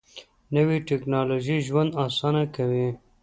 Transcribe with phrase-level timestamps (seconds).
[0.55, 2.87] نوې ټیکنالوژي ژوند اسانه کوي